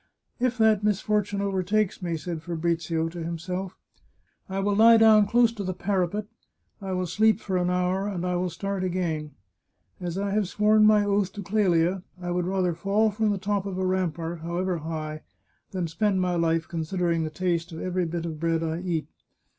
"If 0.47 0.57
that 0.57 0.83
misfortune 0.83 1.41
overtakes 1.41 2.01
me," 2.01 2.17
said 2.17 2.41
Fabrizio 2.41 3.07
to 3.09 3.23
himself," 3.23 3.77
I 4.49 4.57
will 4.59 4.75
lie 4.75 4.97
down 4.97 5.27
close 5.27 5.51
to 5.51 5.63
the 5.63 5.75
parapet; 5.75 6.25
I 6.81 6.91
will 6.93 7.05
sleep 7.05 7.39
for 7.39 7.55
an 7.57 7.69
hour, 7.69 8.07
and 8.07 8.25
I 8.25 8.35
will 8.37 8.49
start 8.49 8.83
again. 8.83 9.29
As 9.99 10.17
I 10.17 10.31
have 10.31 10.47
sworn 10.47 10.87
my 10.87 11.05
oath 11.05 11.31
to 11.33 11.43
Clelia, 11.43 12.01
I 12.19 12.31
would 12.31 12.47
rather 12.47 12.73
fall 12.73 13.11
from 13.11 13.29
the 13.29 13.37
top 13.37 13.67
of 13.67 13.77
a 13.77 13.85
rampart, 13.85 14.39
however 14.39 14.79
high, 14.79 15.21
than 15.69 15.87
spend 15.87 16.19
my 16.19 16.33
life 16.33 16.67
considering 16.67 17.23
the 17.23 17.29
taste 17.29 17.71
of 17.71 17.79
every 17.79 18.05
bit 18.05 18.25
of 18.25 18.39
bread 18.39 18.63
I 18.63 18.79
eat. 18.81 19.07